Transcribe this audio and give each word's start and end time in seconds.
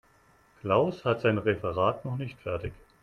Klaus 0.61 1.05
hat 1.05 1.21
sein 1.21 1.37
Referat 1.37 2.05
noch 2.05 2.17
nicht 2.17 2.39
fertig. 2.41 2.73